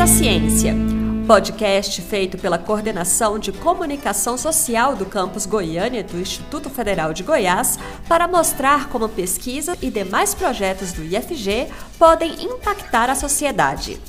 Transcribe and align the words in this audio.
da 0.00 0.06
Ciência, 0.06 0.74
podcast 1.26 2.00
feito 2.00 2.38
pela 2.38 2.56
Coordenação 2.56 3.38
de 3.38 3.52
Comunicação 3.52 4.38
Social 4.38 4.96
do 4.96 5.04
Campus 5.04 5.44
Goiânia 5.44 6.02
do 6.02 6.18
Instituto 6.18 6.70
Federal 6.70 7.12
de 7.12 7.22
Goiás 7.22 7.78
para 8.08 8.26
mostrar 8.26 8.88
como 8.88 9.10
pesquisa 9.10 9.76
e 9.82 9.90
demais 9.90 10.34
projetos 10.34 10.94
do 10.94 11.04
IFG 11.04 11.68
podem 11.98 12.32
impactar 12.42 13.10
a 13.10 13.14
sociedade. 13.14 14.00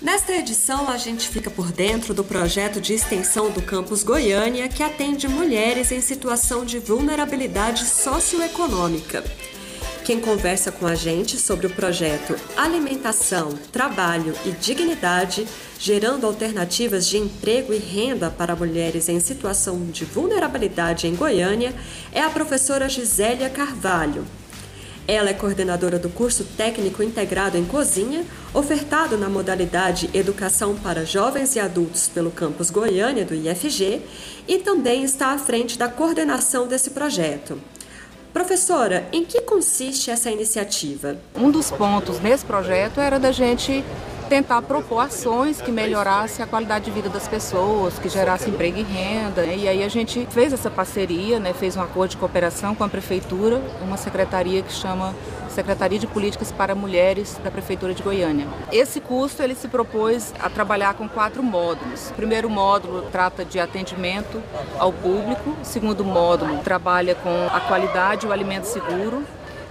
Nesta 0.00 0.32
edição, 0.32 0.88
a 0.88 0.96
gente 0.96 1.28
fica 1.28 1.50
por 1.50 1.70
dentro 1.70 2.14
do 2.14 2.24
projeto 2.24 2.80
de 2.80 2.94
extensão 2.94 3.50
do 3.50 3.60
Campus 3.60 4.02
Goiânia 4.02 4.66
que 4.66 4.82
atende 4.82 5.28
mulheres 5.28 5.92
em 5.92 6.00
situação 6.00 6.64
de 6.64 6.78
vulnerabilidade 6.78 7.84
socioeconômica. 7.84 9.22
Quem 10.08 10.20
conversa 10.20 10.72
com 10.72 10.86
a 10.86 10.94
gente 10.94 11.38
sobre 11.38 11.66
o 11.66 11.70
projeto 11.70 12.34
Alimentação, 12.56 13.50
Trabalho 13.70 14.32
e 14.46 14.52
Dignidade, 14.52 15.46
gerando 15.78 16.26
alternativas 16.26 17.06
de 17.06 17.18
emprego 17.18 17.74
e 17.74 17.76
renda 17.76 18.30
para 18.30 18.56
mulheres 18.56 19.06
em 19.10 19.20
situação 19.20 19.78
de 19.90 20.06
vulnerabilidade 20.06 21.06
em 21.06 21.14
Goiânia, 21.14 21.74
é 22.10 22.22
a 22.22 22.30
professora 22.30 22.88
Gisélia 22.88 23.50
Carvalho. 23.50 24.24
Ela 25.06 25.28
é 25.28 25.34
coordenadora 25.34 25.98
do 25.98 26.08
curso 26.08 26.42
técnico 26.56 27.02
integrado 27.02 27.58
em 27.58 27.66
cozinha, 27.66 28.24
ofertado 28.54 29.18
na 29.18 29.28
modalidade 29.28 30.08
Educação 30.14 30.74
para 30.74 31.04
Jovens 31.04 31.54
e 31.54 31.60
Adultos 31.60 32.08
pelo 32.08 32.30
campus 32.30 32.70
Goiânia 32.70 33.26
do 33.26 33.34
IFG 33.34 34.00
e 34.48 34.56
também 34.60 35.04
está 35.04 35.34
à 35.34 35.38
frente 35.38 35.76
da 35.76 35.86
coordenação 35.86 36.66
desse 36.66 36.92
projeto. 36.92 37.60
Professora, 38.32 39.08
em 39.12 39.24
que 39.24 39.40
consiste 39.40 40.10
essa 40.10 40.30
iniciativa? 40.30 41.16
Um 41.34 41.50
dos 41.50 41.70
pontos 41.70 42.20
nesse 42.20 42.44
projeto 42.44 43.00
era 43.00 43.18
da 43.18 43.32
gente 43.32 43.84
tentar 44.28 44.60
propor 44.62 45.00
ações 45.00 45.60
que 45.60 45.72
melhorassem 45.72 46.44
a 46.44 46.48
qualidade 46.48 46.84
de 46.84 46.90
vida 46.90 47.08
das 47.08 47.26
pessoas, 47.26 47.98
que 47.98 48.08
gerassem 48.08 48.52
emprego 48.52 48.78
e 48.78 48.82
renda. 48.82 49.44
E 49.46 49.66
aí 49.66 49.82
a 49.82 49.88
gente 49.88 50.26
fez 50.30 50.52
essa 50.52 50.70
parceria, 50.70 51.40
né, 51.40 51.54
fez 51.54 51.76
um 51.76 51.80
acordo 51.80 52.10
de 52.10 52.16
cooperação 52.18 52.74
com 52.74 52.84
a 52.84 52.88
prefeitura, 52.88 53.62
uma 53.80 53.96
secretaria 53.96 54.62
que 54.62 54.72
chama 54.72 55.14
Secretaria 55.58 55.98
de 55.98 56.06
Políticas 56.06 56.52
para 56.52 56.72
Mulheres 56.72 57.36
da 57.42 57.50
Prefeitura 57.50 57.92
de 57.92 58.00
Goiânia. 58.00 58.46
Esse 58.70 59.00
curso 59.00 59.42
ele 59.42 59.56
se 59.56 59.66
propôs 59.66 60.32
a 60.38 60.48
trabalhar 60.48 60.94
com 60.94 61.08
quatro 61.08 61.42
módulos. 61.42 62.10
O 62.10 62.14
primeiro 62.14 62.48
módulo 62.48 63.02
trata 63.10 63.44
de 63.44 63.58
atendimento 63.58 64.40
ao 64.78 64.92
público, 64.92 65.56
o 65.60 65.64
segundo 65.64 66.04
módulo 66.04 66.58
trabalha 66.58 67.16
com 67.16 67.48
a 67.52 67.58
qualidade 67.58 68.24
e 68.24 68.28
o 68.28 68.32
alimento 68.32 68.66
seguro, 68.66 69.24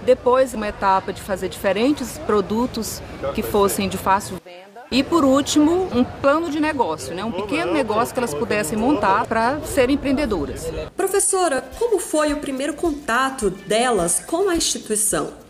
depois, 0.04 0.52
uma 0.52 0.68
etapa 0.68 1.10
de 1.10 1.22
fazer 1.22 1.48
diferentes 1.48 2.18
produtos 2.18 3.02
que 3.34 3.42
fossem 3.42 3.88
de 3.88 3.96
fácil 3.96 4.36
venda. 4.44 4.84
E 4.90 5.02
por 5.02 5.24
último, 5.24 5.88
um 5.90 6.04
plano 6.04 6.50
de 6.50 6.60
negócio, 6.60 7.14
né? 7.14 7.24
um 7.24 7.32
pequeno 7.32 7.72
negócio 7.72 8.12
que 8.12 8.20
elas 8.20 8.34
pudessem 8.34 8.78
montar 8.78 9.26
para 9.26 9.58
serem 9.60 9.96
empreendedoras. 9.96 10.70
Professora, 10.94 11.64
como 11.78 11.98
foi 11.98 12.34
o 12.34 12.38
primeiro 12.38 12.74
contato 12.74 13.48
delas 13.48 14.20
com 14.20 14.50
a 14.50 14.54
instituição? 14.54 15.47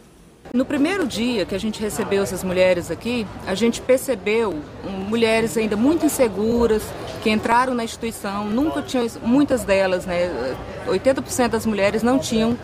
No 0.52 0.64
primeiro 0.64 1.06
dia 1.06 1.44
que 1.44 1.54
a 1.54 1.60
gente 1.60 1.80
recebeu 1.80 2.22
essas 2.22 2.42
mulheres 2.42 2.90
aqui, 2.90 3.26
a 3.46 3.54
gente 3.54 3.82
percebeu 3.82 4.58
mulheres 5.08 5.56
ainda 5.58 5.76
muito 5.76 6.06
inseguras, 6.06 6.82
que 7.22 7.28
entraram 7.28 7.74
na 7.74 7.84
instituição, 7.84 8.46
nunca 8.46 8.80
tinham, 8.80 9.06
muitas 9.22 9.62
delas, 9.62 10.06
né, 10.06 10.56
80% 10.86 11.48
das 11.48 11.66
mulheres 11.66 12.02
não 12.02 12.18
tinham 12.18 12.56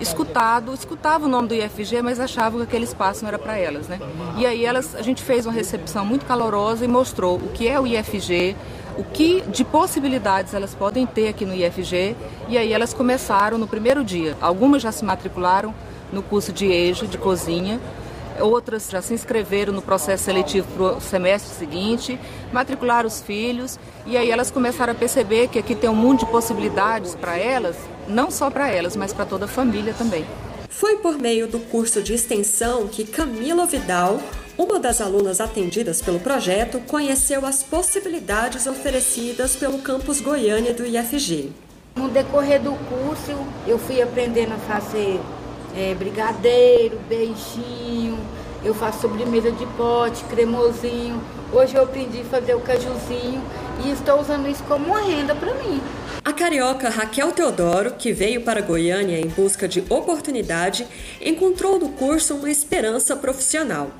escutado, 0.00 0.72
escutavam 0.72 1.28
o 1.28 1.30
nome 1.30 1.48
do 1.48 1.54
IFG, 1.54 2.00
mas 2.02 2.18
achavam 2.18 2.60
que 2.60 2.64
aquele 2.64 2.84
espaço 2.84 3.22
não 3.22 3.28
era 3.28 3.38
para 3.38 3.58
elas, 3.58 3.88
né? 3.88 3.98
E 4.38 4.46
aí 4.46 4.64
elas, 4.64 4.94
a 4.94 5.02
gente 5.02 5.22
fez 5.22 5.44
uma 5.44 5.52
recepção 5.52 6.06
muito 6.06 6.24
calorosa 6.24 6.84
e 6.84 6.88
mostrou 6.88 7.36
o 7.36 7.48
que 7.48 7.68
é 7.68 7.78
o 7.78 7.86
IFG, 7.86 8.56
o 8.96 9.04
que 9.04 9.42
de 9.42 9.62
possibilidades 9.64 10.54
elas 10.54 10.74
podem 10.74 11.04
ter 11.04 11.28
aqui 11.28 11.44
no 11.44 11.54
IFG, 11.54 12.16
e 12.48 12.56
aí 12.56 12.72
elas 12.72 12.94
começaram 12.94 13.58
no 13.58 13.66
primeiro 13.66 14.02
dia. 14.02 14.36
Algumas 14.40 14.80
já 14.80 14.90
se 14.90 15.04
matricularam 15.04 15.74
no 16.12 16.22
curso 16.22 16.52
de 16.52 16.66
EJA, 16.66 17.06
de 17.06 17.18
cozinha, 17.18 17.80
outras 18.40 18.88
já 18.90 19.00
se 19.00 19.14
inscreveram 19.14 19.72
no 19.72 19.82
processo 19.82 20.24
seletivo 20.24 20.66
para 20.76 20.96
o 20.96 21.00
semestre 21.00 21.54
seguinte, 21.54 22.18
matricularam 22.52 23.06
os 23.06 23.20
filhos 23.20 23.78
e 24.06 24.16
aí 24.16 24.30
elas 24.30 24.50
começaram 24.50 24.92
a 24.92 24.96
perceber 24.96 25.48
que 25.48 25.58
aqui 25.58 25.74
tem 25.74 25.88
um 25.88 25.94
mundo 25.94 26.20
de 26.20 26.26
possibilidades 26.26 27.14
para 27.14 27.36
elas, 27.38 27.76
não 28.08 28.30
só 28.30 28.50
para 28.50 28.68
elas, 28.68 28.96
mas 28.96 29.12
para 29.12 29.24
toda 29.24 29.46
a 29.46 29.48
família 29.48 29.94
também. 29.94 30.24
Foi 30.68 30.96
por 30.96 31.18
meio 31.18 31.48
do 31.48 31.58
curso 31.58 32.02
de 32.02 32.12
extensão 32.12 32.86
que 32.86 33.04
Camila 33.04 33.64
Vidal, 33.64 34.20
uma 34.58 34.78
das 34.78 35.00
alunas 35.00 35.40
atendidas 35.40 36.02
pelo 36.02 36.20
projeto, 36.20 36.80
conheceu 36.80 37.46
as 37.46 37.62
possibilidades 37.62 38.66
oferecidas 38.66 39.56
pelo 39.56 39.78
campus 39.78 40.20
Goiânia 40.20 40.74
do 40.74 40.86
IFG. 40.86 41.50
No 41.94 42.08
decorrer 42.10 42.60
do 42.60 42.72
curso, 42.72 43.32
eu 43.66 43.78
fui 43.78 44.02
aprendendo 44.02 44.52
a 44.52 44.58
fazer 44.58 45.18
é, 45.76 45.94
brigadeiro, 45.94 46.98
beijinho, 47.08 48.18
eu 48.64 48.74
faço 48.74 49.02
sobremesa 49.02 49.52
de 49.52 49.66
pote, 49.76 50.24
cremosinho. 50.24 51.20
Hoje 51.52 51.76
eu 51.76 51.82
aprendi 51.82 52.22
a 52.22 52.24
fazer 52.24 52.54
o 52.54 52.60
cajuzinho 52.60 53.42
e 53.84 53.90
estou 53.90 54.20
usando 54.20 54.48
isso 54.48 54.64
como 54.64 54.86
uma 54.86 55.00
renda 55.00 55.34
para 55.34 55.54
mim. 55.54 55.80
A 56.24 56.32
carioca 56.32 56.88
Raquel 56.88 57.30
Teodoro, 57.30 57.92
que 57.92 58.12
veio 58.12 58.40
para 58.40 58.60
Goiânia 58.60 59.20
em 59.20 59.28
busca 59.28 59.68
de 59.68 59.84
oportunidade, 59.88 60.86
encontrou 61.20 61.78
no 61.78 61.90
curso 61.90 62.34
uma 62.34 62.50
esperança 62.50 63.14
profissional. 63.14 63.90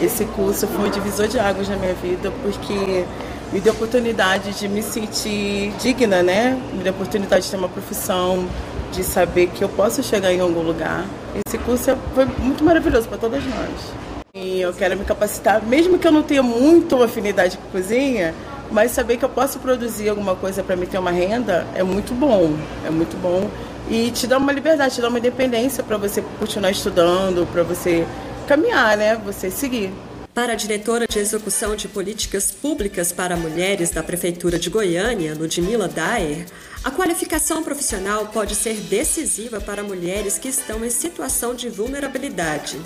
Esse 0.00 0.24
curso 0.24 0.66
foi 0.66 0.88
um 0.88 0.90
divisor 0.90 1.28
de 1.28 1.38
águas 1.38 1.68
na 1.68 1.76
minha 1.76 1.94
vida 1.94 2.32
porque 2.42 3.04
me 3.52 3.60
deu 3.60 3.74
oportunidade 3.74 4.58
de 4.58 4.66
me 4.66 4.82
sentir 4.82 5.72
digna, 5.78 6.22
né? 6.22 6.58
Me 6.72 6.82
deu 6.82 6.92
oportunidade 6.92 7.44
de 7.44 7.50
ter 7.50 7.58
uma 7.58 7.68
profissão, 7.68 8.48
de 8.92 9.02
saber 9.02 9.48
que 9.48 9.64
eu 9.64 9.68
posso 9.68 10.02
chegar 10.02 10.32
em 10.32 10.40
algum 10.40 10.62
lugar. 10.62 11.04
Esse 11.46 11.58
curso 11.58 11.90
é, 11.90 11.96
foi 12.14 12.24
muito 12.24 12.62
maravilhoso 12.62 13.08
para 13.08 13.18
todas 13.18 13.42
nós. 13.44 13.92
E 14.34 14.60
eu 14.60 14.72
quero 14.72 14.96
me 14.96 15.04
capacitar, 15.04 15.62
mesmo 15.64 15.98
que 15.98 16.06
eu 16.06 16.12
não 16.12 16.22
tenha 16.22 16.42
muito 16.42 17.02
afinidade 17.02 17.58
com 17.58 17.70
cozinha, 17.70 18.34
mas 18.70 18.92
saber 18.92 19.16
que 19.16 19.24
eu 19.24 19.28
posso 19.28 19.58
produzir 19.58 20.08
alguma 20.08 20.34
coisa 20.34 20.62
para 20.62 20.76
me 20.76 20.86
ter 20.86 20.98
uma 20.98 21.10
renda 21.10 21.66
é 21.74 21.82
muito 21.82 22.14
bom, 22.14 22.54
é 22.86 22.90
muito 22.90 23.20
bom 23.20 23.50
e 23.90 24.10
te 24.10 24.26
dá 24.26 24.38
uma 24.38 24.52
liberdade, 24.52 24.94
te 24.94 25.00
dá 25.00 25.08
uma 25.08 25.18
independência 25.18 25.82
para 25.82 25.96
você 25.96 26.22
continuar 26.38 26.70
estudando, 26.70 27.46
para 27.52 27.62
você 27.62 28.06
caminhar, 28.46 28.96
né? 28.96 29.16
Você 29.24 29.50
seguir. 29.50 29.92
Para 30.34 30.54
a 30.54 30.56
diretora 30.56 31.06
de 31.06 31.18
Execução 31.18 31.76
de 31.76 31.86
Políticas 31.86 32.50
Públicas 32.50 33.12
para 33.12 33.36
Mulheres 33.36 33.90
da 33.90 34.02
Prefeitura 34.02 34.58
de 34.58 34.70
Goiânia, 34.70 35.34
Ludmila 35.38 35.88
Daer, 35.88 36.46
a 36.82 36.90
qualificação 36.90 37.62
profissional 37.62 38.24
pode 38.28 38.54
ser 38.54 38.76
decisiva 38.76 39.60
para 39.60 39.82
mulheres 39.82 40.38
que 40.38 40.48
estão 40.48 40.82
em 40.82 40.88
situação 40.88 41.54
de 41.54 41.68
vulnerabilidade. 41.68 42.80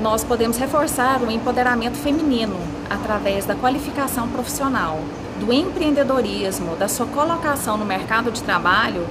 Nós 0.00 0.24
podemos 0.24 0.56
reforçar 0.56 1.22
o 1.22 1.30
empoderamento 1.30 1.96
feminino 1.96 2.56
através 2.90 3.46
da 3.46 3.54
qualificação 3.54 4.28
profissional, 4.30 4.98
do 5.38 5.52
empreendedorismo, 5.52 6.74
da 6.74 6.88
sua 6.88 7.06
colocação 7.06 7.76
no 7.76 7.84
mercado 7.84 8.32
de 8.32 8.42
trabalho 8.42 9.06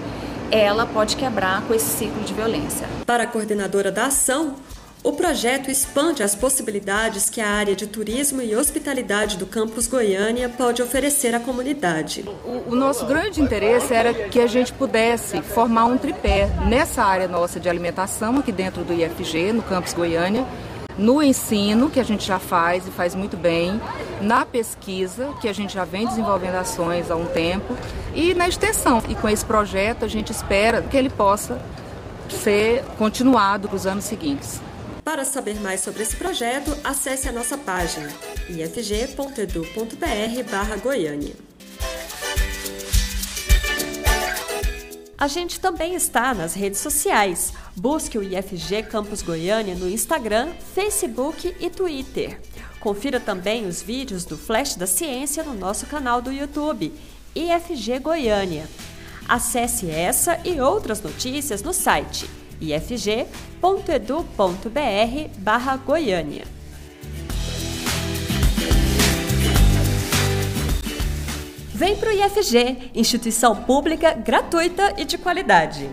ela 0.52 0.86
pode 0.86 1.16
quebrar 1.16 1.64
com 1.64 1.74
esse 1.74 1.98
ciclo 1.98 2.22
de 2.24 2.32
violência. 2.32 2.88
Para 3.08 3.24
a 3.24 3.28
coordenadora 3.28 3.92
da 3.92 4.06
ação, 4.06 4.56
o 5.04 5.12
projeto 5.12 5.70
expande 5.70 6.24
as 6.24 6.34
possibilidades 6.34 7.30
que 7.30 7.42
a 7.42 7.50
área 7.50 7.76
de 7.76 7.86
turismo 7.86 8.42
e 8.42 8.56
hospitalidade 8.56 9.38
do 9.38 9.46
campus 9.46 9.86
Goiânia 9.86 10.48
pode 10.48 10.82
oferecer 10.82 11.36
à 11.36 11.42
comunidade. 11.42 12.24
O, 12.46 12.72
o, 12.72 12.76
nosso 12.76 13.06
grande 13.06 13.42
interesse 13.42 13.94
era 13.94 14.14
que 14.14 14.40
a 14.40 14.48
gente 14.48 14.72
pudesse 14.72 15.42
formar 15.42 15.86
um 15.86 15.98
tripé 15.98 16.48
nessa 16.70 17.04
área 17.04 17.28
nossa 17.28 17.60
de 17.60 17.68
alimentação, 17.68 18.38
aqui 18.38 18.52
dentro 18.52 18.86
do 18.86 18.94
IFG, 18.94 19.52
no 19.52 19.62
campus 19.62 19.94
Goiânia, 19.94 20.46
no 20.98 21.22
ensino, 21.22 21.90
que 21.90 22.00
a 22.00 22.04
gente 22.04 22.26
já 22.26 22.40
faz 22.40 22.88
e 22.88 22.92
faz 22.92 23.14
muito 23.14 23.36
bem, 23.36 23.82
na 24.22 24.46
pesquisa, 24.46 25.34
que 25.42 25.50
a 25.50 25.54
gente 25.54 25.74
já 25.74 25.84
vem 25.84 26.08
desenvolvendo 26.08 26.56
ações 26.56 27.12
há 27.12 27.16
um 27.16 27.26
tempo, 27.26 27.76
e 28.16 28.34
na 28.34 28.48
extensão. 28.48 29.04
E 29.10 29.16
com 29.16 29.28
esse 29.28 29.44
projeto 29.44 30.06
a 30.06 30.08
gente 30.08 30.32
espera 30.32 30.82
que 30.82 30.96
ele 30.96 31.10
possa 31.10 31.60
ser 32.30 32.86
continuado 32.98 33.68
para 33.68 33.76
os 33.76 33.86
anos 33.86 34.06
seguintes. 34.06 34.62
Para 35.04 35.26
saber 35.26 35.60
mais 35.60 35.82
sobre 35.82 36.02
esse 36.02 36.16
projeto, 36.16 36.76
acesse 36.82 37.28
a 37.28 37.32
nossa 37.32 37.58
página 37.58 38.10
ifg.edu.br 38.50 40.02
Goiânia. 40.82 41.36
A 45.18 45.28
gente 45.28 45.60
também 45.60 45.94
está 45.94 46.34
nas 46.34 46.54
redes 46.54 46.80
sociais. 46.80 47.54
Busque 47.76 48.18
o 48.18 48.24
IFG 48.24 48.84
Campus 48.84 49.22
Goiânia 49.22 49.76
no 49.76 49.90
Instagram, 49.90 50.54
Facebook 50.74 51.54
e 51.60 51.70
Twitter. 51.70 52.40
Confira 52.80 53.20
também 53.20 53.68
os 53.68 53.82
vídeos 53.82 54.24
do 54.26 54.38
Flash 54.38 54.76
da 54.76 54.88
Ciência 54.88 55.44
no 55.44 55.54
nosso 55.54 55.86
canal 55.86 56.22
do 56.22 56.32
YouTube, 56.32 56.94
IFG 57.36 58.00
Goiânia. 58.00 58.70
Acesse 59.28 59.90
essa 59.90 60.40
e 60.46 60.60
outras 60.60 61.02
notícias 61.02 61.62
no 61.62 61.74
site 61.74 62.43
ifg.edu.br 62.72 63.30
barra 65.38 65.78
Goiânia. 65.78 66.44
Vem 71.74 71.96
para 71.98 72.10
o 72.10 72.14
IFG, 72.14 72.92
instituição 72.96 73.56
pública, 73.56 74.14
gratuita 74.14 74.94
e 74.98 75.04
de 75.04 75.18
qualidade. 75.18 75.90